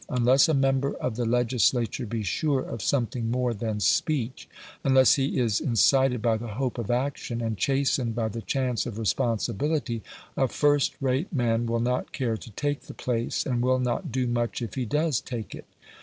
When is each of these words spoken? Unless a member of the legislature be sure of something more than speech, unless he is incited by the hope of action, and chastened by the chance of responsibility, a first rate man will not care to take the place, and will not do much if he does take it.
Unless 0.09 0.49
a 0.49 0.55
member 0.55 0.95
of 0.95 1.15
the 1.15 1.25
legislature 1.25 2.07
be 2.07 2.23
sure 2.23 2.61
of 2.61 2.81
something 2.81 3.29
more 3.29 3.53
than 3.53 3.79
speech, 3.79 4.49
unless 4.83 5.13
he 5.13 5.37
is 5.39 5.61
incited 5.61 6.23
by 6.23 6.37
the 6.37 6.53
hope 6.55 6.79
of 6.79 6.89
action, 6.89 7.39
and 7.39 7.55
chastened 7.55 8.15
by 8.15 8.27
the 8.27 8.41
chance 8.41 8.87
of 8.87 8.97
responsibility, 8.97 10.01
a 10.35 10.47
first 10.47 10.95
rate 11.01 11.31
man 11.31 11.67
will 11.67 11.79
not 11.79 12.13
care 12.13 12.35
to 12.35 12.49
take 12.53 12.87
the 12.87 12.95
place, 12.95 13.45
and 13.45 13.61
will 13.61 13.77
not 13.77 14.11
do 14.11 14.25
much 14.25 14.59
if 14.59 14.73
he 14.73 14.85
does 14.85 15.21
take 15.21 15.53
it. 15.53 15.65